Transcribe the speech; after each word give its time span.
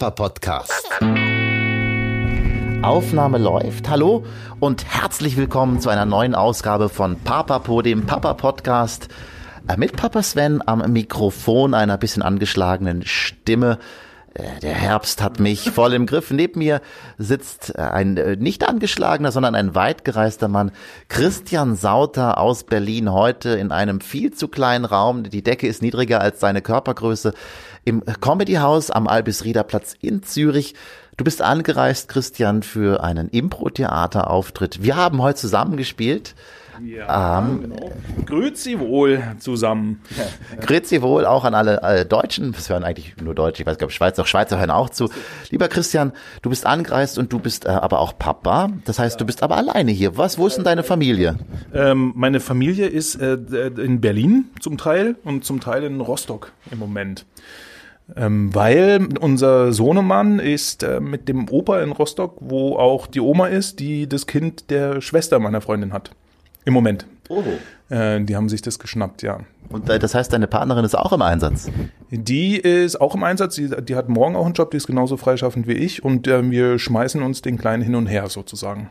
Papa 0.00 0.28
Podcast. 0.28 0.88
Aufnahme 2.80 3.36
läuft. 3.36 3.90
Hallo 3.90 4.24
und 4.58 4.86
herzlich 4.86 5.36
willkommen 5.36 5.78
zu 5.78 5.90
einer 5.90 6.06
neuen 6.06 6.34
Ausgabe 6.34 6.88
von 6.88 7.20
Papapo, 7.20 7.82
dem 7.82 8.06
Papa 8.06 8.32
Podcast. 8.32 9.08
Äh, 9.68 9.76
mit 9.76 9.98
Papa 9.98 10.22
Sven 10.22 10.62
am 10.66 10.90
Mikrofon, 10.90 11.74
einer 11.74 11.98
bisschen 11.98 12.22
angeschlagenen 12.22 13.02
Stimme. 13.04 13.78
Äh, 14.34 14.60
der 14.60 14.74
Herbst 14.74 15.22
hat 15.22 15.40
mich 15.40 15.70
voll 15.70 15.92
im 15.94 16.06
Griff. 16.06 16.30
Neben 16.30 16.60
mir 16.60 16.80
sitzt 17.18 17.74
äh, 17.76 17.82
ein 17.82 18.16
äh, 18.16 18.36
nicht 18.36 18.68
angeschlagener, 18.68 19.32
sondern 19.32 19.54
ein 19.54 19.74
weitgereister 19.74 20.48
Mann, 20.48 20.72
Christian 21.08 21.76
Sauter 21.76 22.38
aus 22.38 22.64
Berlin, 22.64 23.12
heute 23.12 23.50
in 23.50 23.72
einem 23.72 24.00
viel 24.00 24.32
zu 24.32 24.48
kleinen 24.48 24.84
Raum. 24.84 25.24
Die 25.24 25.42
Decke 25.42 25.66
ist 25.66 25.82
niedriger 25.82 26.20
als 26.20 26.40
seine 26.40 26.62
Körpergröße 26.62 27.34
im 27.84 28.04
Comedy 28.20 28.54
House 28.54 28.90
am 28.90 29.08
Albis-Rieder-Platz 29.08 29.94
in 30.00 30.22
Zürich. 30.22 30.74
Du 31.16 31.24
bist 31.24 31.42
angereist, 31.42 32.08
Christian, 32.08 32.62
für 32.62 33.02
einen 33.02 33.28
Impro-Theater-Auftritt. 33.28 34.82
Wir 34.82 34.96
haben 34.96 35.20
heute 35.20 35.40
zusammengespielt. 35.40 36.34
Ja, 36.84 37.40
ähm, 37.40 37.62
genau. 37.62 37.92
Grüezi 38.26 38.78
wohl 38.78 39.22
zusammen. 39.38 40.00
Grüezi 40.60 41.02
wohl 41.02 41.26
auch 41.26 41.44
an 41.44 41.54
alle, 41.54 41.82
alle 41.82 42.06
Deutschen. 42.06 42.52
Das 42.52 42.68
hören 42.68 42.84
eigentlich 42.84 43.16
nur 43.22 43.34
Deutsche. 43.34 43.62
Ich 43.62 43.66
weiß, 43.66 43.78
glaube 43.78 43.92
Schweizer, 43.92 44.22
auch 44.22 44.26
Schweizer 44.26 44.58
hören 44.58 44.70
auch 44.70 44.90
zu. 44.90 45.08
Lieber 45.50 45.68
Christian, 45.68 46.12
du 46.42 46.50
bist 46.50 46.66
angereist 46.66 47.18
und 47.18 47.32
du 47.32 47.38
bist 47.38 47.66
äh, 47.66 47.70
aber 47.70 48.00
auch 48.00 48.18
Papa. 48.18 48.70
Das 48.84 48.98
heißt, 48.98 49.16
ja. 49.16 49.18
du 49.18 49.26
bist 49.26 49.42
aber 49.42 49.56
alleine 49.56 49.90
hier. 49.90 50.16
Was, 50.16 50.38
wo 50.38 50.46
ist 50.46 50.56
denn 50.56 50.64
deine 50.64 50.82
Familie? 50.82 51.36
Ähm, 51.74 52.12
meine 52.16 52.40
Familie 52.40 52.86
ist 52.86 53.16
äh, 53.16 53.34
in 53.34 54.00
Berlin 54.00 54.46
zum 54.60 54.78
Teil 54.78 55.16
und 55.24 55.44
zum 55.44 55.60
Teil 55.60 55.84
in 55.84 56.00
Rostock 56.00 56.52
im 56.70 56.78
Moment. 56.78 57.26
Ähm, 58.16 58.54
weil 58.54 59.08
unser 59.20 59.72
Sohnemann 59.72 60.38
ist 60.38 60.82
äh, 60.82 61.00
mit 61.00 61.28
dem 61.28 61.48
Opa 61.48 61.80
in 61.80 61.92
Rostock, 61.92 62.36
wo 62.40 62.76
auch 62.76 63.06
die 63.06 63.20
Oma 63.20 63.46
ist, 63.46 63.78
die 63.78 64.08
das 64.08 64.26
Kind 64.26 64.70
der 64.70 65.00
Schwester 65.00 65.38
meiner 65.38 65.60
Freundin 65.60 65.92
hat. 65.92 66.10
Im 66.64 66.74
Moment. 66.74 67.06
Oh. 67.28 67.42
Äh, 67.88 68.20
die 68.22 68.36
haben 68.36 68.48
sich 68.48 68.62
das 68.62 68.78
geschnappt, 68.78 69.22
ja. 69.22 69.40
Und 69.68 69.88
äh, 69.88 69.98
das 69.98 70.14
heißt, 70.14 70.32
deine 70.32 70.46
Partnerin 70.46 70.84
ist 70.84 70.96
auch 70.96 71.12
im 71.12 71.22
Einsatz? 71.22 71.70
Die 72.10 72.56
ist 72.56 73.00
auch 73.00 73.14
im 73.14 73.22
Einsatz. 73.22 73.54
Die, 73.54 73.68
die 73.68 73.94
hat 73.96 74.08
morgen 74.08 74.36
auch 74.36 74.44
einen 74.44 74.54
Job, 74.54 74.70
die 74.72 74.76
ist 74.76 74.86
genauso 74.86 75.16
freischaffend 75.16 75.66
wie 75.66 75.74
ich. 75.74 76.04
Und 76.04 76.26
äh, 76.26 76.48
wir 76.50 76.78
schmeißen 76.78 77.22
uns 77.22 77.42
den 77.42 77.56
Kleinen 77.56 77.82
hin 77.82 77.94
und 77.94 78.06
her 78.06 78.28
sozusagen 78.28 78.90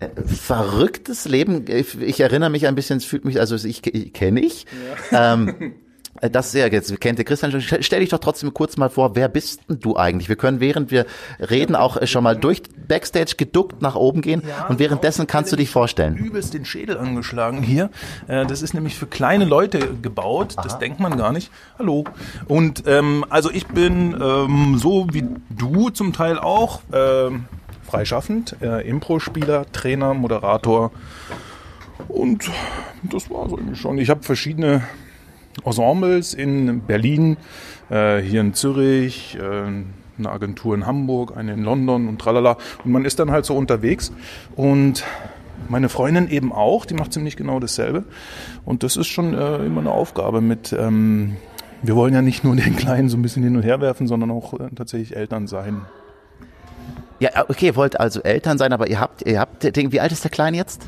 äh, 0.00 0.08
verrücktes 0.26 1.26
Leben. 1.26 1.64
Ich, 1.68 2.00
ich, 2.00 2.20
erinnere 2.20 2.50
mich 2.50 2.66
ein 2.66 2.74
bisschen, 2.74 2.98
es 2.98 3.04
fühlt 3.04 3.24
mich, 3.24 3.40
also 3.40 3.54
ich, 3.56 3.86
ich 3.86 4.12
kenne 4.12 4.40
ich. 4.40 4.66
Ja. 5.10 5.34
Ähm, 5.34 5.48
Äh, 5.48 5.70
das 6.20 6.52
ja 6.52 6.66
jetzt 6.66 7.00
kennt 7.00 7.18
ihr 7.18 7.24
Christian. 7.24 7.60
Stell 7.60 8.00
dich 8.00 8.08
doch 8.08 8.18
trotzdem 8.18 8.54
kurz 8.54 8.76
mal 8.76 8.88
vor, 8.88 9.16
wer 9.16 9.28
bist 9.28 9.60
denn 9.68 9.80
du 9.80 9.96
eigentlich? 9.96 10.28
Wir 10.28 10.36
können 10.36 10.60
während 10.60 10.90
wir 10.90 11.06
reden 11.38 11.74
auch 11.74 11.96
äh, 11.96 12.06
schon 12.06 12.24
mal 12.24 12.36
durch 12.36 12.62
Backstage 12.88 13.34
geduckt 13.36 13.82
nach 13.82 13.94
oben 13.96 14.20
gehen 14.20 14.42
ja, 14.46 14.66
und 14.66 14.78
währenddessen 14.78 15.26
kannst 15.26 15.52
du 15.52 15.56
dich 15.56 15.70
vorstellen. 15.70 16.16
Übelst 16.16 16.54
den 16.54 16.64
Schädel 16.64 16.98
angeschlagen 16.98 17.62
hier. 17.62 17.90
Äh, 18.28 18.46
das 18.46 18.62
ist 18.62 18.74
nämlich 18.74 18.94
für 18.94 19.06
kleine 19.06 19.44
Leute 19.44 19.94
gebaut. 20.00 20.54
Das 20.56 20.74
Aha. 20.74 20.78
denkt 20.78 21.00
man 21.00 21.16
gar 21.16 21.32
nicht. 21.32 21.50
Hallo. 21.78 22.04
Und 22.46 22.84
ähm, 22.86 23.24
also 23.28 23.50
ich 23.50 23.66
bin 23.66 24.14
ähm, 24.20 24.78
so 24.78 25.08
wie 25.12 25.24
du 25.50 25.90
zum 25.90 26.12
Teil 26.12 26.38
auch 26.38 26.80
ähm, 26.92 27.46
freischaffend, 27.82 28.56
äh, 28.60 28.88
Impro-Spieler, 28.88 29.66
Trainer, 29.72 30.14
Moderator. 30.14 30.92
Und 32.08 32.50
das 33.02 33.30
war 33.30 33.48
so 33.48 33.56
irgendwie 33.56 33.76
schon. 33.76 33.98
Ich 33.98 34.10
habe 34.10 34.22
verschiedene 34.22 34.82
Ensembles 35.64 36.34
in 36.34 36.80
Berlin, 36.80 37.36
äh, 37.90 38.18
hier 38.18 38.40
in 38.40 38.54
Zürich, 38.54 39.38
äh, 39.40 39.66
eine 40.16 40.30
Agentur 40.30 40.74
in 40.74 40.86
Hamburg, 40.86 41.36
eine 41.36 41.52
in 41.52 41.62
London 41.62 42.08
und 42.08 42.20
tralala. 42.20 42.56
Und 42.84 42.92
man 42.92 43.04
ist 43.04 43.18
dann 43.18 43.30
halt 43.30 43.44
so 43.44 43.56
unterwegs 43.56 44.12
und 44.56 45.04
meine 45.68 45.88
Freundin 45.88 46.28
eben 46.28 46.52
auch, 46.52 46.84
die 46.84 46.94
macht 46.94 47.12
ziemlich 47.12 47.36
genau 47.36 47.60
dasselbe. 47.60 48.04
Und 48.64 48.82
das 48.82 48.96
ist 48.96 49.06
schon 49.06 49.34
äh, 49.34 49.64
immer 49.64 49.80
eine 49.80 49.90
Aufgabe 49.90 50.40
mit, 50.40 50.72
ähm, 50.72 51.36
wir 51.82 51.96
wollen 51.96 52.14
ja 52.14 52.22
nicht 52.22 52.44
nur 52.44 52.56
den 52.56 52.76
Kleinen 52.76 53.08
so 53.08 53.16
ein 53.16 53.22
bisschen 53.22 53.42
hin 53.42 53.56
und 53.56 53.62
her 53.62 53.80
werfen, 53.80 54.06
sondern 54.06 54.30
auch 54.30 54.54
äh, 54.54 54.68
tatsächlich 54.74 55.16
Eltern 55.16 55.46
sein. 55.46 55.82
Ja, 57.20 57.44
okay, 57.48 57.66
ihr 57.66 57.76
wollt 57.76 57.98
also 57.98 58.20
Eltern 58.22 58.58
sein, 58.58 58.72
aber 58.72 58.88
ihr 58.88 59.00
habt, 59.00 59.22
ihr 59.26 59.38
habt, 59.38 59.64
wie 59.64 60.00
alt 60.00 60.12
ist 60.12 60.24
der 60.24 60.30
Kleine 60.30 60.56
jetzt? 60.56 60.86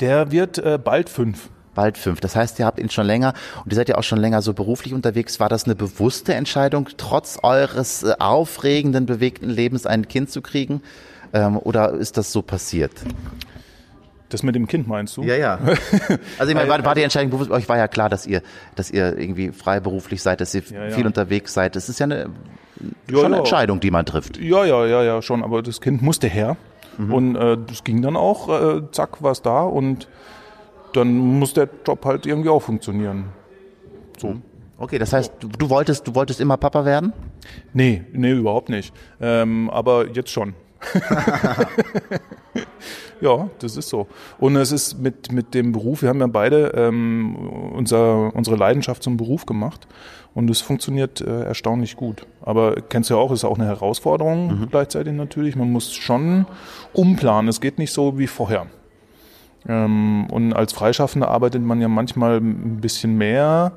Der 0.00 0.30
wird 0.30 0.58
äh, 0.58 0.78
bald 0.82 1.10
fünf 1.10 1.50
bald 1.76 1.96
fünf. 1.96 2.20
Das 2.20 2.34
heißt, 2.34 2.58
ihr 2.58 2.66
habt 2.66 2.80
ihn 2.80 2.90
schon 2.90 3.06
länger 3.06 3.34
und 3.64 3.72
ihr 3.72 3.76
seid 3.76 3.88
ja 3.88 3.96
auch 3.96 4.02
schon 4.02 4.18
länger 4.18 4.42
so 4.42 4.52
beruflich 4.52 4.92
unterwegs. 4.92 5.38
War 5.38 5.48
das 5.48 5.64
eine 5.64 5.76
bewusste 5.76 6.34
Entscheidung, 6.34 6.88
trotz 6.96 7.38
eures 7.42 8.02
äh, 8.02 8.14
aufregenden, 8.18 9.06
bewegten 9.06 9.48
Lebens 9.48 9.86
ein 9.86 10.08
Kind 10.08 10.30
zu 10.30 10.42
kriegen? 10.42 10.82
Ähm, 11.32 11.56
oder 11.58 11.92
ist 11.92 12.16
das 12.16 12.32
so 12.32 12.42
passiert? 12.42 12.92
Das 14.28 14.42
mit 14.42 14.56
dem 14.56 14.66
Kind 14.66 14.88
meinst 14.88 15.16
du? 15.16 15.22
Ja, 15.22 15.36
ja. 15.36 15.58
Also 16.38 16.50
ich 16.50 16.56
meine, 16.56 16.68
war, 16.68 16.84
war 16.84 16.94
die 16.96 17.02
Entscheidung 17.02 17.30
bewusst? 17.30 17.50
Euch 17.50 17.68
war 17.68 17.76
ja 17.76 17.86
klar, 17.86 18.08
dass 18.08 18.26
ihr, 18.26 18.42
dass 18.74 18.90
ihr 18.90 19.16
irgendwie 19.16 19.52
freiberuflich 19.52 20.20
seid, 20.20 20.40
dass 20.40 20.52
ihr 20.54 20.62
ja, 20.68 20.90
viel 20.90 21.06
unterwegs 21.06 21.54
seid. 21.54 21.76
Das 21.76 21.88
ist 21.88 22.00
ja 22.00 22.04
eine, 22.04 22.30
ja, 23.08 23.18
schon 23.18 23.26
eine 23.26 23.38
Entscheidung, 23.38 23.78
die 23.78 23.92
man 23.92 24.04
trifft. 24.04 24.38
Ja, 24.38 24.64
ja, 24.64 24.84
ja, 24.84 25.02
ja, 25.04 25.22
schon. 25.22 25.44
Aber 25.44 25.62
das 25.62 25.80
Kind 25.80 26.02
musste 26.02 26.26
her. 26.26 26.56
Mhm. 26.98 27.14
Und 27.14 27.36
äh, 27.36 27.56
das 27.66 27.84
ging 27.84 28.02
dann 28.02 28.16
auch, 28.16 28.48
äh, 28.48 28.82
zack, 28.90 29.22
war 29.22 29.32
es 29.32 29.42
da 29.42 29.62
und 29.62 30.08
dann 30.92 31.16
muss 31.16 31.54
der 31.54 31.68
Job 31.86 32.04
halt 32.04 32.26
irgendwie 32.26 32.48
auch 32.48 32.62
funktionieren. 32.62 33.26
So. 34.18 34.28
Mhm. 34.28 34.42
Okay, 34.78 34.98
das 34.98 35.12
heißt, 35.12 35.32
du, 35.40 35.48
du, 35.48 35.70
wolltest, 35.70 36.06
du 36.06 36.14
wolltest 36.14 36.40
immer 36.40 36.56
Papa 36.58 36.84
werden? 36.84 37.12
Nee, 37.72 38.02
nee, 38.12 38.32
überhaupt 38.32 38.68
nicht. 38.68 38.92
Ähm, 39.20 39.70
aber 39.70 40.10
jetzt 40.10 40.30
schon. 40.30 40.54
ja, 43.20 43.48
das 43.58 43.76
ist 43.76 43.88
so. 43.88 44.06
Und 44.38 44.56
es 44.56 44.72
ist 44.72 44.98
mit, 44.98 45.32
mit 45.32 45.54
dem 45.54 45.72
Beruf, 45.72 46.02
wir 46.02 46.10
haben 46.10 46.20
ja 46.20 46.26
beide 46.26 46.72
ähm, 46.76 47.36
unser, 47.74 48.34
unsere 48.34 48.56
Leidenschaft 48.56 49.02
zum 49.02 49.16
Beruf 49.16 49.46
gemacht 49.46 49.88
und 50.34 50.50
es 50.50 50.60
funktioniert 50.60 51.22
äh, 51.22 51.44
erstaunlich 51.44 51.96
gut. 51.96 52.26
Aber 52.42 52.74
kennst 52.74 53.08
du 53.08 53.14
ja 53.14 53.20
auch, 53.20 53.32
ist 53.32 53.44
auch 53.44 53.58
eine 53.58 53.66
Herausforderung 53.66 54.60
mhm. 54.60 54.68
gleichzeitig 54.70 55.14
natürlich. 55.14 55.56
Man 55.56 55.72
muss 55.72 55.94
schon 55.94 56.44
umplanen. 56.92 57.48
Es 57.48 57.62
geht 57.62 57.78
nicht 57.78 57.92
so 57.92 58.18
wie 58.18 58.26
vorher. 58.26 58.66
Ähm, 59.68 60.26
und 60.30 60.52
als 60.52 60.72
Freischaffender 60.72 61.28
arbeitet 61.28 61.62
man 61.62 61.80
ja 61.80 61.88
manchmal 61.88 62.38
ein 62.38 62.80
bisschen 62.80 63.16
mehr. 63.16 63.72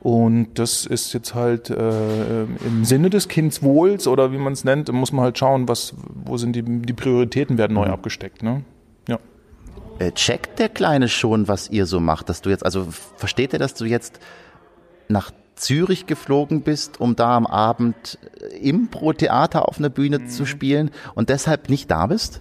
Und 0.00 0.58
das 0.58 0.84
ist 0.84 1.12
jetzt 1.12 1.34
halt 1.34 1.70
äh, 1.70 2.42
im 2.42 2.84
Sinne 2.84 3.08
des 3.08 3.28
Kindswohls 3.28 4.08
oder 4.08 4.32
wie 4.32 4.38
man 4.38 4.52
es 4.52 4.64
nennt, 4.64 4.90
muss 4.92 5.12
man 5.12 5.24
halt 5.24 5.38
schauen, 5.38 5.68
was, 5.68 5.94
wo 6.12 6.36
sind 6.36 6.56
die, 6.56 6.62
die 6.62 6.92
Prioritäten 6.92 7.56
werden 7.56 7.74
neu 7.74 7.86
mhm. 7.86 7.92
abgesteckt. 7.92 8.42
Ne? 8.42 8.64
Ja. 9.06 9.20
Äh, 10.00 10.10
checkt 10.10 10.58
der 10.58 10.68
Kleine 10.68 11.08
schon, 11.08 11.46
was 11.46 11.70
ihr 11.70 11.86
so 11.86 12.00
macht, 12.00 12.28
dass 12.28 12.42
du 12.42 12.50
jetzt, 12.50 12.64
also 12.64 12.88
versteht 13.16 13.52
er, 13.52 13.60
dass 13.60 13.74
du 13.74 13.84
jetzt 13.84 14.18
nach 15.08 15.30
Zürich 15.54 16.06
geflogen 16.06 16.62
bist, 16.62 17.00
um 17.00 17.14
da 17.14 17.36
am 17.36 17.46
Abend 17.46 18.18
Impro-Theater 18.60 19.68
auf 19.68 19.78
einer 19.78 19.90
Bühne 19.90 20.18
mhm. 20.18 20.28
zu 20.28 20.46
spielen 20.46 20.90
und 21.14 21.28
deshalb 21.28 21.68
nicht 21.68 21.88
da 21.92 22.08
bist? 22.08 22.40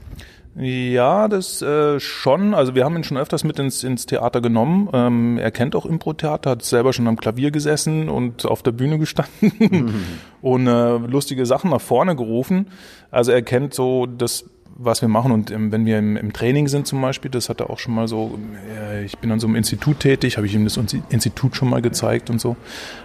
Ja, 0.55 1.29
das 1.29 1.61
äh, 1.61 1.99
schon. 1.99 2.53
Also 2.53 2.75
wir 2.75 2.83
haben 2.83 2.97
ihn 2.97 3.05
schon 3.05 3.17
öfters 3.17 3.43
mit 3.45 3.57
ins, 3.57 3.83
ins 3.83 4.05
Theater 4.05 4.41
genommen. 4.41 4.89
Ähm, 4.91 5.37
er 5.37 5.51
kennt 5.51 5.75
auch 5.75 5.85
Impro-Theater, 5.85 6.51
hat 6.51 6.63
selber 6.63 6.91
schon 6.91 7.07
am 7.07 7.15
Klavier 7.15 7.51
gesessen 7.51 8.09
und 8.09 8.45
auf 8.45 8.61
der 8.61 8.73
Bühne 8.73 8.99
gestanden 8.99 9.53
mhm. 9.59 9.93
und 10.41 10.67
äh, 10.67 10.97
lustige 10.97 11.45
Sachen 11.45 11.71
nach 11.71 11.79
vorne 11.79 12.17
gerufen. 12.17 12.67
Also 13.11 13.31
er 13.31 13.43
kennt 13.43 13.73
so 13.73 14.05
das, 14.05 14.43
was 14.75 15.01
wir 15.01 15.07
machen. 15.07 15.31
Und 15.31 15.51
ähm, 15.51 15.71
wenn 15.71 15.85
wir 15.85 15.99
im, 15.99 16.17
im, 16.17 16.33
Training 16.33 16.67
sind 16.67 16.85
zum 16.85 17.01
Beispiel, 17.01 17.31
das 17.31 17.47
hat 17.47 17.61
er 17.61 17.69
auch 17.69 17.79
schon 17.79 17.93
mal 17.93 18.09
so, 18.09 18.37
äh, 18.77 19.05
ich 19.05 19.17
bin 19.19 19.31
an 19.31 19.39
so 19.39 19.47
einem 19.47 19.55
Institut 19.55 20.01
tätig, 20.01 20.35
habe 20.35 20.47
ich 20.47 20.53
ihm 20.53 20.65
das 20.65 20.77
Institut 21.09 21.55
schon 21.55 21.69
mal 21.69 21.81
gezeigt 21.81 22.29
und 22.29 22.41
so. 22.41 22.57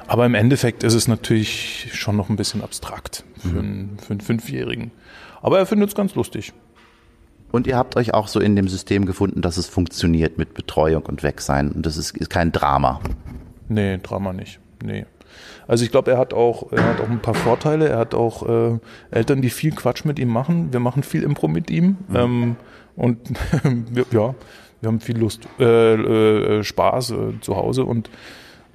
Aber 0.09 0.27
im 0.27 0.35
Endeffekt 0.35 0.83
ist 0.83 0.95
es 0.95 1.07
natürlich 1.07 1.91
schon 1.93 2.17
noch 2.17 2.29
ein 2.29 2.37
bisschen 2.37 2.63
abstrakt 2.63 3.25
für, 3.39 3.49
mhm. 3.49 3.59
einen, 3.59 3.99
für 3.99 4.11
einen 4.11 4.21
Fünfjährigen. 4.21 4.91
Aber 5.43 5.59
er 5.59 5.67
findet 5.67 5.91
es 5.91 5.95
ganz 5.95 6.17
lustig. 6.17 6.53
Und 7.53 7.67
ihr 7.67 7.77
habt 7.77 7.97
euch 7.97 8.13
auch 8.13 8.29
so 8.29 8.41
in 8.41 8.57
dem 8.57 8.69
System 8.69 9.07
gefunden, 9.07 9.41
dass 9.41 9.57
es 9.57 9.67
funktioniert 9.67 10.39
mit 10.39 10.55
Betreuung 10.55 11.05
und 11.07 11.23
Wegsein. 11.23 11.71
Und 11.71 11.87
das 11.87 11.97
ist, 11.97 12.17
ist 12.17 12.31
kein 12.31 12.53
Drama. 12.53 13.01
Nee, 13.69 13.99
Drama 13.99 14.33
nicht. 14.33 14.61
Nee. 14.85 15.07
Also 15.69 15.85
ich 15.85 15.91
glaube, 15.91 16.13
er 16.13 16.19
hat 16.19 16.35
auch, 16.35 16.73
er 16.73 16.85
hat 16.85 17.01
auch 17.01 17.09
ein 17.09 17.21
paar 17.21 17.35
Vorteile. 17.35 17.89
Er 17.89 17.99
hat 17.99 18.15
auch 18.15 18.49
äh, 18.49 18.79
Eltern, 19.11 19.43
die 19.43 19.51
viel 19.51 19.73
Quatsch 19.73 20.05
mit 20.05 20.19
ihm 20.19 20.29
machen. 20.29 20.73
Wir 20.73 20.81
machen 20.81 21.03
viel 21.03 21.23
Impro 21.23 21.49
mit 21.49 21.71
ihm. 21.71 21.97
Mhm. 22.09 22.17
Ähm, 22.17 22.57
und 22.97 23.19
wir, 23.91 24.07
ja, 24.11 24.35
wir 24.81 24.89
haben 24.89 25.01
viel 25.01 25.19
Lust, 25.19 25.49
äh, 25.59 25.95
äh, 25.95 26.65
Spaß 26.65 27.11
äh, 27.11 27.41
zu 27.41 27.57
Hause 27.57 27.85
und 27.85 28.11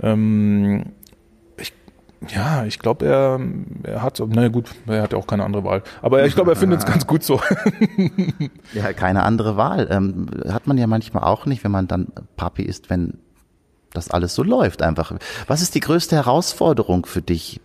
ähm, 0.01 0.85
ja, 2.27 2.65
ich 2.65 2.77
glaube, 2.77 3.05
er, 3.05 3.39
er 3.83 4.01
hat, 4.03 4.19
naja 4.19 4.49
gut, 4.49 4.69
er 4.85 5.01
hat 5.01 5.13
ja 5.13 5.17
auch 5.17 5.25
keine 5.25 5.43
andere 5.43 5.63
Wahl. 5.63 5.81
Aber 6.01 6.23
ich 6.25 6.35
glaube, 6.35 6.51
er 6.51 6.55
findet 6.55 6.79
es 6.79 6.85
ganz 6.91 7.07
gut 7.07 7.23
so. 7.23 7.41
ja, 8.73 8.93
keine 8.93 9.23
andere 9.23 9.57
Wahl. 9.57 9.87
Ähm, 9.89 10.27
hat 10.47 10.67
man 10.67 10.77
ja 10.77 10.87
manchmal 10.87 11.23
auch 11.23 11.45
nicht, 11.45 11.63
wenn 11.63 11.71
man 11.71 11.87
dann 11.87 12.07
Papi 12.37 12.63
ist, 12.63 12.89
wenn 12.89 13.17
das 13.93 14.09
alles 14.09 14.35
so 14.35 14.43
läuft 14.43 14.81
einfach. 14.81 15.13
Was 15.47 15.61
ist 15.61 15.75
die 15.75 15.79
größte 15.79 16.15
Herausforderung 16.15 17.05
für 17.05 17.21
dich 17.21 17.59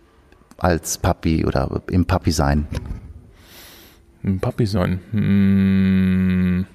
als 0.57 0.97
Papi 0.97 1.45
oder 1.45 1.83
im 1.89 2.05
Papi 2.05 2.31
sein? 2.31 2.67
Im 4.23 4.39
Papi 4.39 4.65
sein. 4.65 4.99
Hm. 5.11 6.65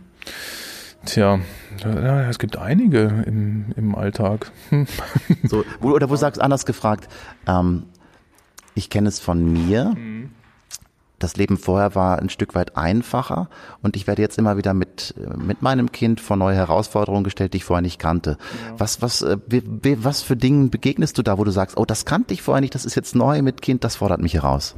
Tja, 1.05 1.41
ja, 1.85 2.29
es 2.29 2.39
gibt 2.39 2.57
einige 2.57 3.25
im, 3.27 3.73
im 3.77 3.95
Alltag. 3.95 4.53
so, 5.45 5.65
oder 5.81 6.11
wo 6.11 6.17
sagst 6.17 6.41
anders 6.41 6.65
gefragt, 6.65 7.09
ähm, 7.47 7.85
ich 8.75 8.89
kenne 8.91 9.09
es 9.09 9.21
von 9.21 9.53
mir. 9.53 9.95
Mhm. 9.97 10.31
Das 11.19 11.37
Leben 11.37 11.57
vorher 11.57 11.95
war 11.95 12.19
ein 12.19 12.31
Stück 12.31 12.57
weit 12.57 12.77
einfacher 12.77 13.49
und 13.81 13.95
ich 13.95 14.09
werde 14.09 14.23
jetzt 14.23 14.39
immer 14.39 14.57
wieder 14.57 14.75
mit, 14.75 15.15
mit 15.37 15.63
meinem 15.63 15.93
Kind 15.93 16.21
vor 16.21 16.37
neue 16.37 16.57
Herausforderungen 16.57 17.23
gestellt, 17.23 17.53
die 17.53 17.59
ich 17.59 17.65
vorher 17.65 17.83
nicht 17.83 18.01
kannte. 18.01 18.39
Ja. 18.41 18.75
Was, 18.79 19.03
was, 19.03 19.23
äh, 19.23 19.39
was 19.99 20.23
für 20.23 20.37
Dingen 20.37 20.71
begegnest 20.71 21.17
du 21.19 21.23
da, 21.23 21.39
wo 21.39 21.45
du 21.45 21.53
sagst, 21.53 21.77
oh, 21.77 21.85
das 21.85 22.07
kannte 22.07 22.35
ich 22.35 22.43
vorher 22.43 22.61
nicht, 22.61 22.75
das 22.75 22.85
ist 22.85 22.97
jetzt 22.97 23.15
neu 23.15 23.41
mit 23.43 23.63
Kind, 23.63 23.85
das 23.85 23.95
fordert 23.97 24.21
mich 24.21 24.35
heraus? 24.35 24.75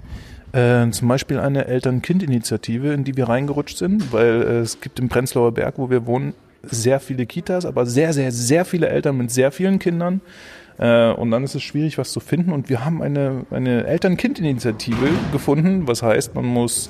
Äh, 0.54 0.88
zum 0.92 1.08
Beispiel 1.08 1.40
eine 1.40 1.66
Eltern-Kind-Initiative, 1.66 2.92
in 2.92 3.02
die 3.02 3.16
wir 3.16 3.28
reingerutscht 3.28 3.76
sind, 3.76 4.12
weil 4.12 4.42
äh, 4.42 4.58
es 4.60 4.80
gibt 4.80 5.00
im 5.00 5.08
Prenzlauer 5.08 5.52
Berg, 5.52 5.74
wo 5.78 5.90
wir 5.90 6.06
wohnen, 6.06 6.32
sehr 6.62 7.00
viele 7.00 7.26
Kitas, 7.26 7.66
aber 7.66 7.86
sehr, 7.86 8.12
sehr, 8.12 8.30
sehr 8.30 8.64
viele 8.64 8.88
Eltern 8.88 9.16
mit 9.16 9.32
sehr 9.32 9.50
vielen 9.50 9.80
Kindern. 9.80 10.20
Äh, 10.78 11.10
und 11.10 11.32
dann 11.32 11.42
ist 11.42 11.56
es 11.56 11.62
schwierig, 11.64 11.98
was 11.98 12.12
zu 12.12 12.20
finden. 12.20 12.52
Und 12.52 12.68
wir 12.68 12.84
haben 12.84 13.02
eine, 13.02 13.46
eine 13.50 13.84
Eltern-Kind-Initiative 13.84 15.08
gefunden, 15.32 15.88
was 15.88 16.04
heißt, 16.04 16.36
man 16.36 16.44
muss 16.44 16.88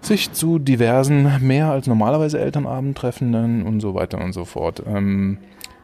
sich 0.00 0.30
zu 0.32 0.60
diversen, 0.60 1.28
mehr 1.40 1.72
als 1.72 1.88
normalerweise 1.88 2.38
Elternabendtreffenden 2.38 3.64
und 3.64 3.80
so 3.80 3.94
weiter 3.94 4.18
und 4.18 4.32
so 4.32 4.44
fort. 4.44 4.84
Ähm, 4.86 5.38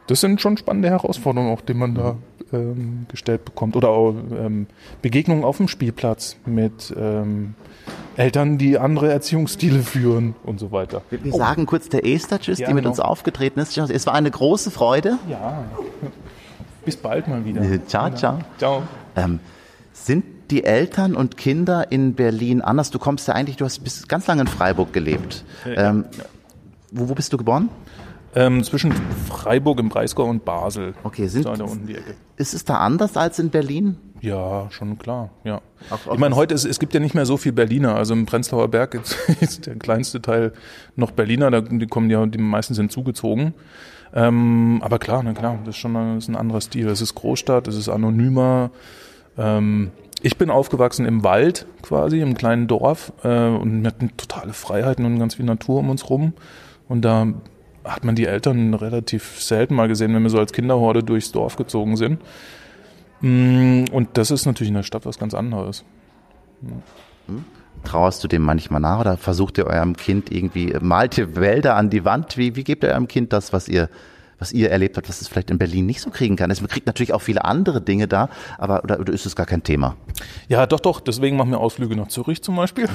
das 0.07 0.21
sind 0.21 0.39
schon 0.41 0.57
spannende 0.57 0.89
Herausforderungen, 0.89 1.51
auch 1.51 1.61
die 1.61 1.73
man 1.73 1.95
da 1.95 2.17
ähm, 2.53 3.05
gestellt 3.09 3.45
bekommt. 3.45 3.75
Oder 3.75 3.89
auch 3.89 4.13
ähm, 4.37 4.67
Begegnungen 5.01 5.43
auf 5.43 5.57
dem 5.57 5.67
Spielplatz 5.67 6.35
mit 6.45 6.93
ähm, 6.97 7.55
Eltern, 8.15 8.57
die 8.57 8.77
andere 8.77 9.11
Erziehungsstile 9.11 9.79
führen 9.79 10.35
und 10.43 10.59
so 10.59 10.71
weiter. 10.71 11.01
Wir 11.09 11.19
oh. 11.33 11.37
sagen 11.37 11.65
kurz 11.65 11.89
der 11.89 12.05
Esther 12.05 12.39
Tschüss, 12.39 12.59
ja, 12.59 12.67
die 12.67 12.73
mit 12.73 12.83
genau. 12.83 12.91
uns 12.91 12.99
aufgetreten 12.99 13.59
ist. 13.59 13.77
Es 13.77 14.05
war 14.05 14.13
eine 14.13 14.31
große 14.31 14.71
Freude. 14.71 15.17
Ja. 15.29 15.63
Bis 16.85 16.97
bald 16.97 17.27
mal 17.27 17.43
wieder. 17.45 17.61
Ciao, 17.87 18.11
ciao. 18.11 18.39
Ciao. 18.57 18.83
Ähm, 19.15 19.39
sind 19.91 20.23
die 20.51 20.63
Eltern 20.63 21.15
und 21.15 21.35
Kinder 21.35 21.91
in 21.91 22.13
Berlin 22.13 22.61
anders? 22.61 22.91
Du 22.91 22.99
kommst 22.99 23.27
ja 23.27 23.33
eigentlich, 23.33 23.57
du 23.57 23.65
hast 23.65 23.79
bis 23.79 24.07
ganz 24.07 24.27
lange 24.27 24.41
in 24.41 24.47
Freiburg 24.47 24.93
gelebt. 24.93 25.43
Ähm, 25.65 26.05
wo, 26.91 27.09
wo 27.09 27.15
bist 27.15 27.33
du 27.33 27.37
geboren? 27.37 27.69
Ähm, 28.35 28.63
zwischen 28.63 28.91
Freiburg 29.29 29.79
im 29.79 29.87
Breisgau 29.87 30.25
und 30.25 30.43
Basel. 30.43 30.93
Okay, 31.03 31.27
sind, 31.27 31.45
da 31.45 31.51
unten 31.51 31.87
die 31.87 31.95
Ecke. 31.95 32.15
ist 32.35 32.53
es 32.53 32.65
da 32.65 32.79
anders 32.79 33.15
als 33.15 33.39
in 33.39 33.49
Berlin? 33.49 33.97
Ja, 34.19 34.67
schon 34.71 34.97
klar, 34.97 35.29
ja. 35.45 35.61
Auch, 35.89 36.07
auch 36.07 36.13
ich 36.13 36.19
meine, 36.19 36.35
heute, 36.35 36.53
ist, 36.53 36.65
es 36.65 36.79
gibt 36.79 36.93
ja 36.93 36.99
nicht 36.99 37.15
mehr 37.15 37.25
so 37.25 37.37
viel 37.37 37.53
Berliner. 37.53 37.95
Also 37.95 38.13
im 38.13 38.25
Prenzlauer 38.25 38.67
Berg 38.67 38.95
ist, 38.95 39.17
ist 39.41 39.67
der 39.67 39.75
kleinste 39.75 40.21
Teil 40.21 40.51
noch 40.97 41.11
Berliner, 41.11 41.49
da, 41.49 41.61
die 41.61 41.87
kommen 41.87 42.09
ja, 42.09 42.25
die 42.25 42.37
meisten 42.37 42.73
sind 42.73 42.91
zugezogen. 42.91 43.53
Ähm, 44.13 44.81
aber 44.83 44.99
klar, 44.99 45.21
na 45.23 45.33
klar, 45.33 45.59
das 45.63 45.75
ist 45.75 45.79
schon 45.79 45.95
ein, 45.95 46.17
ist 46.17 46.27
ein 46.27 46.35
anderer 46.35 46.61
Stil. 46.61 46.89
Es 46.89 47.01
ist 47.01 47.15
Großstadt, 47.15 47.67
es 47.67 47.75
ist 47.75 47.87
anonymer. 47.87 48.71
Ähm, 49.37 49.91
ich 50.21 50.37
bin 50.37 50.49
aufgewachsen 50.49 51.05
im 51.05 51.23
Wald 51.23 51.67
quasi, 51.81 52.19
im 52.19 52.35
kleinen 52.35 52.67
Dorf 52.67 53.13
äh, 53.23 53.47
und 53.47 53.83
wir 53.83 53.87
hatten 53.87 54.11
totale 54.17 54.53
Freiheiten 54.53 55.05
und 55.05 55.19
ganz 55.19 55.35
viel 55.35 55.45
Natur 55.45 55.79
um 55.79 55.89
uns 55.89 56.09
rum. 56.09 56.33
Und 56.87 57.03
da 57.03 57.27
hat 57.85 58.03
man 58.03 58.15
die 58.15 58.25
Eltern 58.25 58.73
relativ 58.73 59.41
selten 59.41 59.75
mal 59.75 59.87
gesehen, 59.87 60.13
wenn 60.13 60.23
wir 60.23 60.29
so 60.29 60.39
als 60.39 60.53
Kinderhorde 60.53 61.03
durchs 61.03 61.31
Dorf 61.31 61.55
gezogen 61.55 61.97
sind. 61.97 62.19
Mm, 63.21 63.85
und 63.91 64.09
das 64.13 64.31
ist 64.31 64.45
natürlich 64.45 64.69
in 64.69 64.75
der 64.75 64.83
Stadt 64.83 65.05
was 65.05 65.17
ganz 65.17 65.33
anderes. 65.33 65.83
Hm? 67.27 67.45
Trauerst 67.83 68.23
du 68.23 68.27
dem 68.27 68.41
manchmal 68.41 68.81
nach 68.81 68.99
oder 68.99 69.17
versucht 69.17 69.57
ihr 69.57 69.67
eurem 69.67 69.95
Kind 69.95 70.31
irgendwie, 70.31 70.75
malt 70.81 71.17
ihr 71.17 71.35
Wälder 71.35 71.75
an 71.75 71.89
die 71.89 72.03
Wand? 72.03 72.37
Wie, 72.37 72.55
wie 72.55 72.63
gebt 72.63 72.83
ihr 72.83 72.89
eurem 72.89 73.07
Kind 73.07 73.31
das, 73.31 73.53
was 73.53 73.67
ihr, 73.67 73.89
was 74.39 74.51
ihr 74.51 74.69
erlebt 74.69 74.97
habt, 74.97 75.07
was 75.09 75.21
es 75.21 75.27
vielleicht 75.27 75.49
in 75.49 75.57
Berlin 75.57 75.85
nicht 75.85 76.01
so 76.01 76.09
kriegen 76.09 76.35
kann? 76.35 76.49
Also 76.49 76.61
man 76.61 76.69
kriegt 76.69 76.87
natürlich 76.87 77.13
auch 77.13 77.21
viele 77.21 77.45
andere 77.45 77.81
Dinge 77.81 78.07
da, 78.07 78.29
aber 78.57 78.83
oder, 78.83 78.99
oder 78.99 79.13
ist 79.13 79.25
es 79.25 79.35
gar 79.35 79.45
kein 79.45 79.63
Thema? 79.63 79.95
Ja, 80.47 80.65
doch, 80.65 80.79
doch. 80.79 80.99
Deswegen 80.99 81.37
machen 81.37 81.51
wir 81.51 81.59
Ausflüge 81.59 81.95
nach 81.95 82.07
Zürich 82.07 82.41
zum 82.41 82.55
Beispiel. 82.55 82.87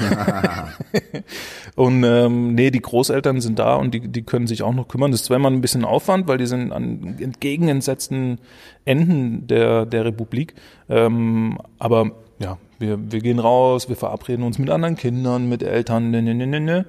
und 1.76 2.04
ähm, 2.04 2.54
nee, 2.54 2.70
die 2.70 2.80
Großeltern 2.80 3.40
sind 3.40 3.58
da 3.58 3.76
und 3.76 3.92
die, 3.92 4.08
die 4.08 4.22
können 4.22 4.46
sich 4.46 4.62
auch 4.62 4.74
noch 4.74 4.88
kümmern. 4.88 5.12
Das 5.12 5.22
ist 5.22 5.30
immer 5.30 5.50
ein 5.50 5.60
bisschen 5.60 5.84
Aufwand, 5.84 6.28
weil 6.28 6.38
die 6.38 6.46
sind 6.46 6.72
an 6.72 7.16
entgegengesetzten 7.18 8.38
Enden 8.84 9.46
der, 9.46 9.86
der 9.86 10.04
Republik. 10.04 10.54
Ähm, 10.88 11.58
aber 11.78 12.12
ja, 12.38 12.58
wir, 12.78 13.12
wir 13.12 13.20
gehen 13.20 13.38
raus, 13.38 13.88
wir 13.88 13.96
verabreden 13.96 14.44
uns 14.44 14.58
mit 14.58 14.70
anderen 14.70 14.96
Kindern, 14.96 15.48
mit 15.48 15.62
Eltern, 15.62 16.10
ne, 16.10 16.22
ne, 16.22 16.34
ne, 16.34 16.46
ne. 16.46 16.60
ne. 16.60 16.86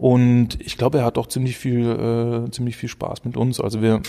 Und 0.00 0.58
ich 0.62 0.78
glaube, 0.78 1.00
er 1.00 1.04
hat 1.04 1.18
auch 1.18 1.26
ziemlich 1.26 1.58
viel, 1.58 2.46
äh, 2.46 2.50
ziemlich 2.50 2.78
viel 2.78 2.88
Spaß 2.88 3.22
mit 3.26 3.36
uns. 3.36 3.60
Also 3.60 3.82
wir 3.82 4.00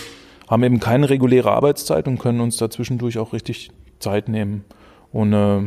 haben 0.48 0.62
eben 0.62 0.80
keine 0.80 1.10
reguläre 1.10 1.52
Arbeitszeit 1.52 2.08
und 2.08 2.18
können 2.18 2.40
uns 2.40 2.56
dazwischendurch 2.56 3.18
auch 3.18 3.34
richtig 3.34 3.70
Zeit 3.98 4.26
nehmen. 4.26 4.64
Und 5.12 5.34
äh, 5.34 5.60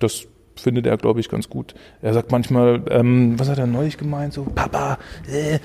das 0.00 0.26
findet 0.56 0.88
er, 0.88 0.96
glaube 0.96 1.20
ich, 1.20 1.28
ganz 1.28 1.48
gut. 1.48 1.76
Er 2.02 2.14
sagt 2.14 2.32
manchmal, 2.32 2.82
ähm, 2.90 3.38
was 3.38 3.48
hat 3.48 3.58
er 3.58 3.68
neulich 3.68 3.96
gemeint? 3.96 4.32
So, 4.32 4.42
Papa, 4.42 4.98
äh, 5.28 5.60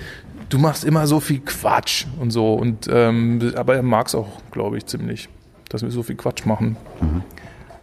du 0.50 0.60
machst 0.60 0.86
immer 0.86 1.07
so 1.07 1.19
viel 1.19 1.39
Quatsch 1.39 2.06
und 2.19 2.30
so. 2.30 2.53
Und 2.53 2.88
ähm, 2.92 3.53
aber 3.56 3.75
er 3.75 3.81
mag 3.81 4.06
es 4.06 4.13
auch, 4.13 4.39
glaube 4.51 4.77
ich, 4.77 4.86
ziemlich, 4.86 5.30
dass 5.69 5.81
wir 5.81 5.89
so 5.89 6.03
viel 6.03 6.15
Quatsch 6.15 6.45
machen. 6.45 6.77
Mhm. 7.01 7.24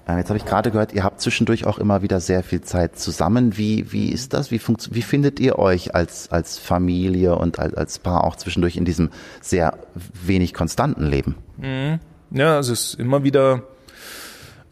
Ähm, 0.06 0.18
jetzt 0.18 0.28
habe 0.28 0.36
ich 0.36 0.44
gerade 0.44 0.70
gehört, 0.70 0.92
ihr 0.92 1.04
habt 1.04 1.20
zwischendurch 1.20 1.66
auch 1.66 1.78
immer 1.78 2.02
wieder 2.02 2.20
sehr 2.20 2.42
viel 2.42 2.60
Zeit 2.60 2.98
zusammen. 2.98 3.56
Wie, 3.56 3.92
wie 3.92 4.10
ist 4.10 4.34
das? 4.34 4.50
Wie, 4.50 4.60
wie 4.60 5.02
findet 5.02 5.40
ihr 5.40 5.58
euch 5.58 5.94
als, 5.94 6.30
als 6.30 6.58
Familie 6.58 7.36
und 7.36 7.58
als, 7.58 7.74
als 7.74 7.98
Paar 7.98 8.24
auch 8.24 8.36
zwischendurch 8.36 8.76
in 8.76 8.84
diesem 8.84 9.10
sehr 9.40 9.78
wenig 10.22 10.52
konstanten 10.52 11.06
Leben? 11.06 11.36
Mhm. 11.56 12.00
Ja, 12.30 12.58
es 12.58 12.68
ist 12.68 12.94
immer 12.94 13.22
wieder 13.22 13.62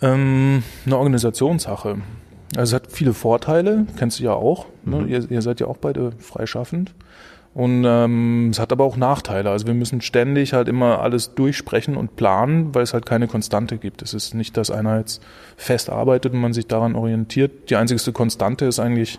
ähm, 0.02 0.62
eine 0.84 0.98
Organisationssache. 0.98 1.98
Also 2.56 2.76
es 2.76 2.82
hat 2.82 2.92
viele 2.92 3.14
Vorteile, 3.14 3.86
kennst 3.96 4.18
du 4.18 4.24
ja 4.24 4.32
auch. 4.32 4.66
Ne? 4.84 4.98
Mhm. 4.98 5.08
Ihr, 5.08 5.30
ihr 5.30 5.42
seid 5.42 5.60
ja 5.60 5.66
auch 5.66 5.78
beide 5.78 6.12
freischaffend. 6.18 6.92
Und 7.54 7.84
ähm, 7.86 8.48
es 8.50 8.58
hat 8.58 8.72
aber 8.72 8.84
auch 8.84 8.96
Nachteile. 8.96 9.50
Also 9.50 9.66
wir 9.66 9.74
müssen 9.74 10.00
ständig 10.00 10.54
halt 10.54 10.68
immer 10.68 11.00
alles 11.00 11.34
durchsprechen 11.34 11.96
und 11.96 12.16
planen, 12.16 12.74
weil 12.74 12.82
es 12.82 12.94
halt 12.94 13.04
keine 13.04 13.28
Konstante 13.28 13.76
gibt. 13.76 14.00
Es 14.00 14.14
ist 14.14 14.34
nicht, 14.34 14.56
dass 14.56 14.70
einer 14.70 14.98
jetzt 14.98 15.22
fest 15.56 15.90
arbeitet 15.90 16.32
und 16.32 16.40
man 16.40 16.54
sich 16.54 16.66
daran 16.66 16.94
orientiert. 16.94 17.68
Die 17.68 17.76
einzigste 17.76 18.12
Konstante 18.12 18.64
ist 18.64 18.78
eigentlich, 18.78 19.18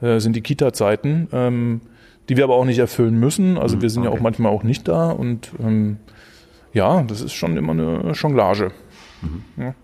äh, 0.00 0.18
sind 0.18 0.34
die 0.34 0.40
Kita-Zeiten, 0.40 1.28
ähm, 1.32 1.82
die 2.30 2.38
wir 2.38 2.44
aber 2.44 2.54
auch 2.54 2.64
nicht 2.64 2.78
erfüllen 2.78 3.20
müssen. 3.20 3.58
Also 3.58 3.82
wir 3.82 3.90
sind 3.90 4.02
okay. 4.02 4.12
ja 4.12 4.18
auch 4.18 4.22
manchmal 4.22 4.50
auch 4.50 4.62
nicht 4.62 4.88
da 4.88 5.10
und 5.10 5.50
ähm, 5.62 5.98
ja, 6.72 7.02
das 7.02 7.20
ist 7.20 7.34
schon 7.34 7.56
immer 7.58 7.72
eine 7.72 8.12
Jonglage. 8.12 8.72
Mhm. 9.20 9.44
Ja 9.62 9.74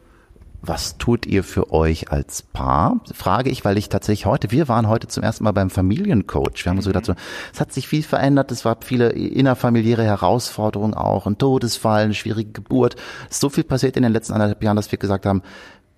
was 0.62 0.99
tut 0.99 1.26
ihr 1.26 1.43
für 1.43 1.73
euch 1.73 2.11
als 2.12 2.43
Paar? 2.43 3.00
Frage 3.14 3.50
ich, 3.50 3.64
weil 3.64 3.79
ich 3.79 3.88
tatsächlich 3.88 4.26
heute, 4.26 4.50
wir 4.50 4.69
waren 4.69 4.88
heute 4.88 5.09
zum 5.09 5.23
ersten 5.23 5.45
Mal 5.45 5.52
beim 5.52 5.71
Familiencoach. 5.71 6.64
Wir 6.64 6.71
haben 6.71 6.76
uns 6.76 6.85
so 6.85 6.90
gedacht, 6.90 7.07
so, 7.07 7.14
es 7.52 7.61
hat 7.61 7.73
sich 7.73 7.88
viel 7.88 8.02
verändert, 8.02 8.52
es 8.52 8.64
war 8.64 8.76
viele 8.83 9.11
innerfamiliäre 9.11 10.05
Herausforderungen 10.05 10.95
auch, 10.95 11.26
ein 11.26 11.38
Todesfall, 11.38 12.05
eine 12.05 12.14
schwierige 12.14 12.52
Geburt. 12.52 12.97
Es 13.29 13.37
ist 13.37 13.40
so 13.40 13.49
viel 13.49 13.64
passiert 13.64 13.97
in 13.97 14.02
den 14.02 14.12
letzten 14.12 14.35
anderthalb 14.35 14.62
Jahren, 14.62 14.76
dass 14.76 14.93
wir 14.93 14.99
gesagt 14.99 15.25
haben, 15.25 15.43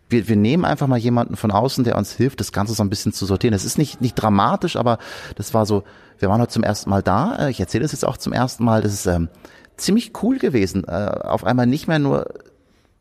wir, 0.08 0.28
wir 0.28 0.36
nehmen 0.36 0.64
einfach 0.64 0.86
mal 0.86 0.98
jemanden 0.98 1.36
von 1.36 1.50
außen, 1.50 1.84
der 1.84 1.96
uns 1.96 2.12
hilft, 2.12 2.38
das 2.38 2.52
Ganze 2.52 2.74
so 2.74 2.84
ein 2.84 2.90
bisschen 2.90 3.12
zu 3.12 3.26
sortieren. 3.26 3.54
Es 3.54 3.64
ist 3.64 3.78
nicht, 3.78 4.00
nicht 4.00 4.14
dramatisch, 4.14 4.76
aber 4.76 4.98
das 5.34 5.54
war 5.54 5.66
so, 5.66 5.82
wir 6.18 6.28
waren 6.28 6.40
heute 6.40 6.52
zum 6.52 6.62
ersten 6.62 6.90
Mal 6.90 7.02
da. 7.02 7.48
Ich 7.48 7.58
erzähle 7.58 7.82
das 7.82 7.92
jetzt 7.92 8.04
auch 8.04 8.16
zum 8.16 8.32
ersten 8.32 8.64
Mal. 8.64 8.82
Das 8.82 8.92
ist 8.92 9.06
ähm, 9.06 9.28
ziemlich 9.76 10.12
cool 10.22 10.38
gewesen, 10.38 10.84
äh, 10.84 10.90
auf 11.22 11.44
einmal 11.44 11.66
nicht 11.66 11.88
mehr 11.88 11.98
nur 11.98 12.26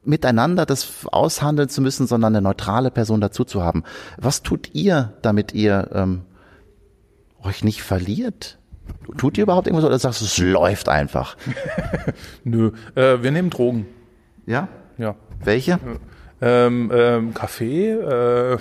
miteinander 0.04 0.66
das 0.66 1.06
aushandeln 1.12 1.70
zu 1.70 1.82
müssen, 1.82 2.08
sondern 2.08 2.36
eine 2.36 2.42
neutrale 2.42 2.92
Person 2.92 3.22
dazu 3.22 3.44
zu 3.44 3.64
haben. 3.64 3.84
Was 4.18 4.42
tut 4.42 4.74
ihr, 4.74 5.14
damit 5.22 5.54
ihr 5.54 5.90
ähm, 5.94 6.22
euch 7.44 7.64
nicht 7.64 7.84
verliert? 7.84 8.58
Tut 9.18 9.38
ihr 9.38 9.44
überhaupt 9.44 9.68
irgendwas 9.68 9.86
oder 9.86 10.00
sagst 10.00 10.22
du, 10.22 10.26
es 10.26 10.38
läuft 10.38 10.90
einfach? 10.90 11.38
Nö, 12.44 12.72
äh, 12.96 13.22
wir 13.22 13.32
nehmen 13.32 13.50
Drogen. 13.50 13.86
Ja? 14.46 14.68
Ja. 14.98 15.16
Welche? 15.44 15.80
Ähm, 16.42 16.92
ähm, 16.94 17.34
Kaffee, 17.36 17.92
äh, 17.92 18.54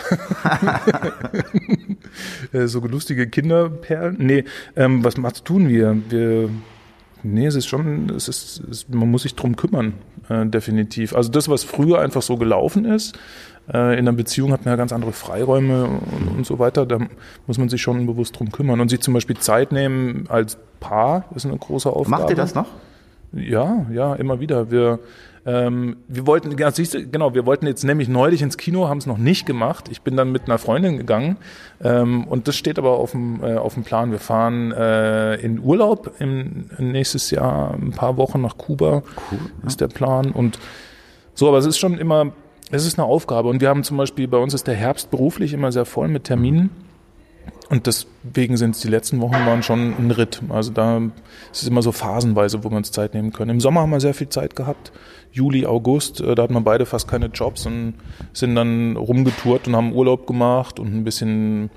äh, 2.52 2.66
so 2.66 2.80
lustige 2.80 3.28
Kinderperlen. 3.28 4.16
Nee, 4.18 4.44
ähm, 4.76 5.02
was, 5.02 5.14
was 5.22 5.42
tun 5.44 5.68
wir? 5.68 5.96
Wir 6.10 6.50
Nee, 7.22 7.46
es 7.46 7.54
ist 7.54 7.66
schon, 7.66 8.10
es 8.10 8.28
ist, 8.28 8.62
es, 8.70 8.88
man 8.88 9.10
muss 9.10 9.22
sich 9.22 9.34
drum 9.34 9.56
kümmern, 9.56 9.94
äh, 10.28 10.46
definitiv. 10.46 11.14
Also 11.14 11.30
das, 11.30 11.48
was 11.48 11.64
früher 11.64 12.00
einfach 12.00 12.22
so 12.22 12.36
gelaufen 12.36 12.84
ist, 12.84 13.18
äh, 13.72 13.92
in 13.92 14.08
einer 14.08 14.12
Beziehung 14.12 14.52
hat 14.52 14.64
man 14.64 14.72
ja 14.72 14.76
ganz 14.76 14.92
andere 14.92 15.12
Freiräume 15.12 15.84
und, 15.84 16.28
und, 16.36 16.46
so 16.46 16.58
weiter, 16.58 16.86
da 16.86 16.98
muss 17.46 17.58
man 17.58 17.68
sich 17.68 17.80
schon 17.80 18.06
bewusst 18.06 18.38
drum 18.38 18.50
kümmern. 18.50 18.80
Und 18.80 18.88
sich 18.88 19.00
zum 19.00 19.14
Beispiel 19.14 19.36
Zeit 19.36 19.72
nehmen 19.72 20.26
als 20.28 20.58
Paar 20.80 21.24
ist 21.34 21.46
eine 21.46 21.56
große 21.56 21.90
Aufgabe. 21.90 22.22
Macht 22.22 22.30
ihr 22.30 22.36
das 22.36 22.54
noch? 22.54 22.66
Ja, 23.32 23.86
ja, 23.92 24.14
immer 24.14 24.40
wieder. 24.40 24.70
Wir 24.70 24.98
Ähm, 25.46 25.96
wir 26.06 26.26
wollten, 26.26 26.56
ja, 26.58 26.70
siehst 26.70 26.94
du, 26.94 27.06
genau, 27.06 27.34
wir 27.34 27.46
wollten 27.46 27.66
jetzt 27.66 27.82
nämlich 27.82 28.08
neulich 28.08 28.42
ins 28.42 28.56
Kino, 28.56 28.88
haben 28.88 28.98
es 28.98 29.06
noch 29.06 29.18
nicht 29.18 29.46
gemacht. 29.46 29.88
Ich 29.90 30.02
bin 30.02 30.16
dann 30.16 30.32
mit 30.32 30.46
einer 30.46 30.58
Freundin 30.58 30.98
gegangen 30.98 31.38
ähm, 31.82 32.24
und 32.24 32.46
das 32.46 32.56
steht 32.56 32.78
aber 32.78 32.98
auf 32.98 33.12
dem, 33.12 33.42
äh, 33.42 33.56
auf 33.56 33.74
dem 33.74 33.84
Plan. 33.84 34.10
Wir 34.10 34.18
fahren 34.18 34.72
äh, 34.72 35.36
in 35.36 35.58
Urlaub 35.60 36.12
im, 36.18 36.66
nächstes 36.78 37.30
Jahr 37.30 37.74
ein 37.74 37.92
paar 37.92 38.16
Wochen 38.16 38.40
nach 38.42 38.58
Kuba, 38.58 39.02
cool, 39.30 39.38
ja. 39.62 39.66
ist 39.66 39.80
der 39.80 39.88
Plan. 39.88 40.30
Und 40.32 40.58
so, 41.34 41.48
aber 41.48 41.58
es 41.58 41.66
ist 41.66 41.78
schon 41.78 41.96
immer, 41.96 42.32
es 42.70 42.84
ist 42.84 42.98
eine 42.98 43.08
Aufgabe. 43.08 43.48
Und 43.48 43.60
wir 43.60 43.68
haben 43.68 43.82
zum 43.82 43.96
Beispiel, 43.96 44.28
bei 44.28 44.38
uns 44.38 44.52
ist 44.52 44.66
der 44.66 44.74
Herbst 44.74 45.10
beruflich 45.10 45.54
immer 45.54 45.72
sehr 45.72 45.86
voll 45.86 46.08
mit 46.08 46.24
Terminen. 46.24 46.70
Und 47.70 47.86
deswegen 47.86 48.56
sind 48.56 48.74
es 48.74 48.80
die 48.82 48.88
letzten 48.88 49.20
Wochen 49.20 49.46
waren 49.46 49.62
schon 49.62 49.94
ein 49.96 50.10
Ritt. 50.10 50.42
Also 50.48 50.72
da 50.72 50.98
ist 50.98 51.62
es 51.62 51.68
immer 51.68 51.82
so 51.82 51.92
phasenweise, 51.92 52.64
wo 52.64 52.70
wir 52.70 52.76
uns 52.76 52.90
Zeit 52.90 53.14
nehmen 53.14 53.32
können. 53.32 53.52
Im 53.52 53.60
Sommer 53.60 53.82
haben 53.82 53.90
wir 53.90 54.00
sehr 54.00 54.12
viel 54.12 54.28
Zeit 54.28 54.56
gehabt. 54.56 54.90
Juli, 55.30 55.64
August, 55.66 56.20
äh, 56.20 56.34
da 56.34 56.42
hatten 56.42 56.54
wir 56.54 56.62
beide 56.62 56.84
fast 56.84 57.06
keine 57.06 57.26
Jobs 57.26 57.66
und 57.66 57.94
sind 58.32 58.56
dann 58.56 58.96
rumgetourt 58.96 59.68
und 59.68 59.76
haben 59.76 59.92
Urlaub 59.92 60.26
gemacht 60.26 60.80
und 60.80 60.92
ein 60.92 61.04
bisschen 61.04 61.70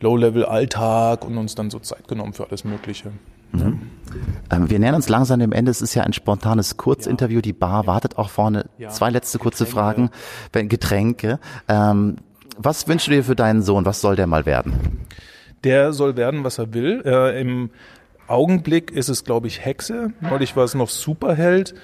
Low-Level-Alltag 0.00 1.24
und 1.24 1.38
uns 1.38 1.54
dann 1.54 1.70
so 1.70 1.78
Zeit 1.78 2.08
genommen 2.08 2.32
für 2.32 2.48
alles 2.48 2.64
Mögliche. 2.64 3.12
Mhm. 3.52 3.82
Ähm, 4.50 4.68
wir 4.68 4.80
nähern 4.80 4.96
uns 4.96 5.08
langsam 5.08 5.38
dem 5.38 5.52
Ende. 5.52 5.70
Es 5.70 5.80
ist 5.80 5.94
ja 5.94 6.02
ein 6.02 6.12
spontanes 6.12 6.76
Kurzinterview. 6.76 7.40
Die 7.40 7.52
Bar 7.52 7.86
wartet 7.86 8.18
auch 8.18 8.30
vorne. 8.30 8.66
Ja. 8.78 8.88
Zwei 8.88 9.10
letzte 9.10 9.38
kurze 9.38 9.64
Getränke. 9.64 10.10
Fragen. 10.50 10.68
Getränke. 10.68 11.38
Ähm, 11.68 12.16
was 12.56 12.88
wünschst 12.88 13.08
du 13.08 13.12
dir 13.12 13.24
für 13.24 13.36
deinen 13.36 13.62
Sohn? 13.62 13.84
Was 13.84 14.00
soll 14.00 14.16
der 14.16 14.26
mal 14.26 14.46
werden? 14.46 15.06
Der 15.64 15.92
soll 15.92 16.16
werden, 16.16 16.44
was 16.44 16.58
er 16.58 16.72
will. 16.72 17.02
Äh, 17.04 17.40
Im 17.40 17.70
Augenblick 18.26 18.90
ist 18.90 19.08
es, 19.08 19.24
glaube 19.24 19.48
ich, 19.48 19.64
Hexe. 19.64 20.12
Neulich 20.20 20.56
war 20.56 20.64
es 20.64 20.74
noch 20.74 20.88
Superheld. 20.88 21.74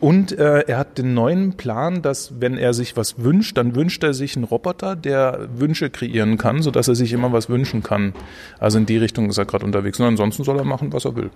Und 0.00 0.32
äh, 0.32 0.60
er 0.66 0.76
hat 0.76 0.98
den 0.98 1.14
neuen 1.14 1.56
Plan, 1.56 2.02
dass 2.02 2.40
wenn 2.40 2.58
er 2.58 2.74
sich 2.74 2.96
was 2.96 3.22
wünscht, 3.22 3.56
dann 3.56 3.74
wünscht 3.74 4.02
er 4.02 4.12
sich 4.12 4.36
einen 4.36 4.44
Roboter, 4.44 4.96
der 4.96 5.48
Wünsche 5.56 5.88
kreieren 5.88 6.36
kann, 6.36 6.60
sodass 6.60 6.88
er 6.88 6.94
sich 6.94 7.12
immer 7.12 7.32
was 7.32 7.48
wünschen 7.48 7.82
kann. 7.82 8.12
Also 8.58 8.76
in 8.76 8.86
die 8.86 8.98
Richtung 8.98 9.30
ist 9.30 9.38
er 9.38 9.46
gerade 9.46 9.64
unterwegs. 9.64 9.98
Und 10.00 10.06
ansonsten 10.06 10.44
soll 10.44 10.58
er 10.58 10.64
machen, 10.64 10.92
was 10.92 11.06
er 11.06 11.16
will. 11.16 11.30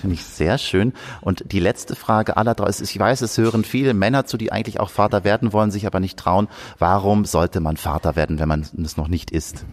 Das 0.00 0.02
finde 0.02 0.14
ich 0.14 0.24
sehr 0.24 0.56
schön. 0.56 0.94
Und 1.20 1.52
die 1.52 1.60
letzte 1.60 1.94
Frage 1.94 2.38
aller 2.38 2.54
drei 2.54 2.68
ist, 2.68 2.80
ich 2.80 2.98
weiß, 2.98 3.20
es 3.20 3.36
hören 3.36 3.64
viele 3.64 3.92
Männer 3.92 4.24
zu, 4.24 4.38
die 4.38 4.50
eigentlich 4.50 4.80
auch 4.80 4.88
Vater 4.88 5.24
werden 5.24 5.52
wollen, 5.52 5.70
sich 5.70 5.86
aber 5.86 6.00
nicht 6.00 6.18
trauen. 6.18 6.48
Warum 6.78 7.26
sollte 7.26 7.60
man 7.60 7.76
Vater 7.76 8.16
werden, 8.16 8.38
wenn 8.38 8.48
man 8.48 8.66
es 8.82 8.96
noch 8.96 9.08
nicht 9.08 9.30
ist? 9.30 9.66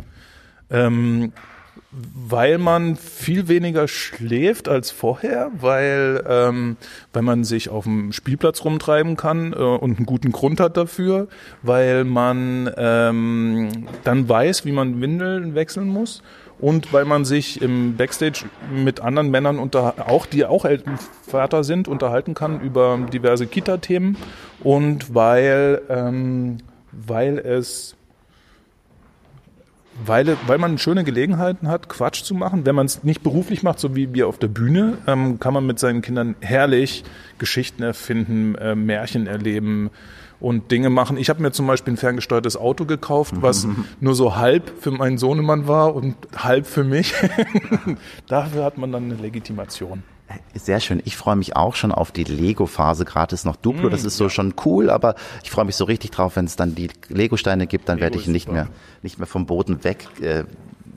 Ähm, 0.70 1.32
weil 1.92 2.58
man 2.58 2.98
viel 2.98 3.48
weniger 3.48 3.88
schläft 3.88 4.68
als 4.68 4.92
vorher, 4.92 5.52
weil, 5.60 6.24
ähm, 6.28 6.76
weil 7.14 7.22
man 7.22 7.46
sich 7.46 7.70
auf 7.70 7.86
dem 7.86 8.12
Spielplatz 8.12 8.66
rumtreiben 8.66 9.16
kann 9.16 9.54
äh, 9.54 9.56
und 9.56 9.98
einen 9.98 10.06
guten 10.06 10.34
Grund 10.34 10.60
hat 10.60 10.76
dafür, 10.76 11.28
weil 11.64 12.04
man 12.04 12.70
ähm, 12.76 13.88
dann 14.04 14.28
weiß, 14.28 14.66
wie 14.66 14.74
man 14.74 15.00
Windeln 15.00 15.56
wechseln 15.56 15.88
muss 15.88 16.22
und 16.60 16.92
weil 16.92 17.06
man 17.06 17.24
sich 17.24 17.62
im 17.62 17.96
Backstage 17.96 18.46
mit 18.70 19.00
anderen 19.00 19.32
Männern 19.32 19.58
unter 19.58 20.10
auch 20.10 20.26
die 20.26 20.46
auch 20.46 20.66
Elternvater 20.66 21.64
sind 21.64 21.88
unterhalten 21.88 22.34
kann 22.34 22.60
über 22.62 23.00
diverse 23.14 23.48
Kita-Themen 23.48 24.18
und 24.62 25.16
weil 25.16 25.82
ähm, 25.90 26.58
weil 26.92 27.38
es 27.38 27.97
weil, 30.06 30.38
weil 30.46 30.58
man 30.58 30.78
schöne 30.78 31.04
Gelegenheiten 31.04 31.68
hat, 31.68 31.90
Quatsch 31.90 32.24
zu 32.24 32.36
machen. 32.36 32.66
Wenn 32.66 32.76
man 32.76 32.86
es 32.86 33.04
nicht 33.04 33.24
beruflich 33.24 33.64
macht, 33.64 33.80
so 33.80 33.96
wie 33.96 34.14
wir 34.14 34.28
auf 34.28 34.38
der 34.38 34.48
Bühne, 34.48 34.98
ähm, 35.08 35.40
kann 35.40 35.54
man 35.54 35.66
mit 35.66 35.80
seinen 35.80 36.02
Kindern 36.02 36.36
herrlich 36.42 37.04
Geschichten 37.38 37.84
erfinden, 37.84 38.56
äh, 38.56 38.76
Märchen 38.76 39.28
erleben 39.28 39.90
und 40.40 40.72
Dinge 40.72 40.90
machen. 40.90 41.18
Ich 41.18 41.30
habe 41.30 41.42
mir 41.42 41.52
zum 41.52 41.66
Beispiel 41.68 41.94
ein 41.94 41.98
ferngesteuertes 41.98 42.58
Auto 42.58 42.86
gekauft, 42.86 43.36
was 43.42 43.66
mhm. 43.66 43.86
nur 44.00 44.14
so 44.14 44.36
halb 44.36 44.72
für 44.80 44.92
meinen 44.92 45.18
Sohnemann 45.18 45.68
war 45.68 45.96
und 45.96 46.16
halb 46.36 46.68
für 46.68 46.84
mich. 46.84 47.14
Dafür 48.28 48.64
hat 48.64 48.78
man 48.78 48.92
dann 48.92 49.06
eine 49.06 49.16
Legitimation. 49.16 50.04
Sehr 50.54 50.80
schön. 50.80 51.02
Ich 51.06 51.16
freue 51.16 51.36
mich 51.36 51.56
auch 51.56 51.76
schon 51.76 51.92
auf 51.92 52.12
die 52.12 52.26
Lego-Phase. 52.26 53.06
Gratis 53.06 53.46
noch 53.46 53.56
Duplo. 53.56 53.90
Das 53.90 54.04
mm, 54.04 54.08
ist 54.08 54.18
so 54.18 54.26
ja. 54.26 54.30
schon 54.30 54.54
cool, 54.66 54.90
aber 54.90 55.16
ich 55.44 55.52
freue 55.52 55.66
mich 55.66 55.76
so 55.76 55.86
richtig 55.86 56.12
drauf, 56.12 56.36
wenn 56.36 56.46
es 56.46 56.56
dann 56.56 56.76
die 56.76 56.90
Lego-Steine 57.08 57.68
gibt, 57.68 57.88
dann 57.88 57.98
Lego 57.98 58.04
werde 58.06 58.18
ich 58.18 58.28
nicht 58.28 58.52
mehr, 58.52 58.68
nicht 59.04 59.20
mehr 59.20 59.28
vom 59.28 59.46
Boden 59.46 59.84
weg, 59.84 60.08
äh, 60.22 60.44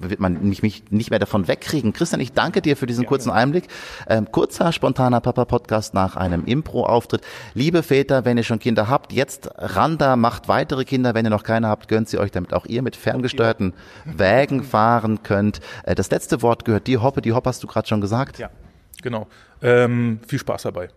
wird 0.01 0.19
man 0.19 0.43
mich, 0.49 0.63
mich 0.63 0.85
nicht 0.91 1.11
mehr 1.11 1.19
davon 1.19 1.47
wegkriegen. 1.47 1.93
Christian, 1.93 2.21
ich 2.21 2.33
danke 2.33 2.63
dir 2.63 2.77
für 2.77 2.87
diesen 2.87 3.05
ja, 3.05 3.09
kurzen 3.09 3.31
Einblick. 3.31 3.69
Ähm, 4.09 4.33
kurzer, 4.33 4.73
spontaner 4.73 5.21
Papa-Podcast 5.21 5.95
nach 5.95 6.17
einem 6.17 6.45
Impro-Auftritt. 6.47 7.21
Liebe 7.55 7.83
Väter, 7.83 8.25
wenn 8.25 8.37
ihr 8.37 8.45
schon 8.45 8.59
Kinder 8.59 8.89
habt, 8.89 9.13
jetzt 9.13 9.51
ran 9.57 9.99
da, 9.99 10.17
macht 10.17 10.49
weitere 10.49 10.85
Kinder. 10.85 11.15
Wenn 11.15 11.27
ihr 11.27 11.31
noch 11.31 11.45
keine 11.45 11.69
habt, 11.69 11.89
gönnt 11.89 12.09
sie 12.09 12.19
euch, 12.19 12.31
damit 12.31 12.55
auch 12.55 12.67
ihr 12.67 12.83
mit 12.83 12.97
ferngesteuerten 12.97 13.75
Wägen 14.05 14.65
fahren 14.65 15.23
könnt. 15.23 15.61
Äh, 15.85 15.95
das 15.95 16.11
letzte 16.11 16.43
Wort 16.43 16.65
gehört 16.65 16.87
dir, 16.87 17.03
Hoppe. 17.03 17.21
Die 17.21 17.33
Hoppe 17.33 17.49
hast 17.49 17.63
du 17.63 17.67
gerade 17.67 17.87
schon 17.87 18.01
gesagt. 18.01 18.39
Ja. 18.39 18.51
Genau. 19.03 19.27
Ähm, 19.63 20.21
viel 20.27 20.39
Spaß 20.39 20.63
dabei. 20.63 20.89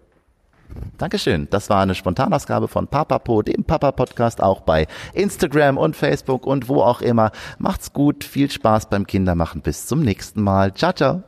Dankeschön. 0.98 1.48
Das 1.50 1.70
war 1.70 1.82
eine 1.82 1.96
Spontanausgabe 1.96 2.68
von 2.68 2.88
Papapo, 2.88 3.42
dem 3.42 3.64
Papa-Podcast, 3.64 4.42
auch 4.42 4.62
bei 4.62 4.88
Instagram 5.14 5.78
und 5.78 5.96
Facebook 5.96 6.46
und 6.46 6.68
wo 6.68 6.82
auch 6.82 7.02
immer. 7.02 7.32
Macht's 7.60 7.94
gut, 7.94 8.24
viel 8.24 8.50
Spaß 8.50 8.90
beim 8.90 9.06
Kindermachen. 9.06 9.62
Bis 9.62 9.86
zum 9.86 10.02
nächsten 10.02 10.42
Mal. 10.42 10.74
Ciao, 10.74 10.94
ciao. 10.94 11.24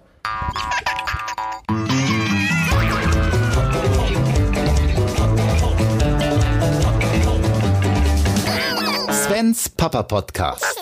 Svens 9.12 9.70
Papa-Podcast. 9.70 10.75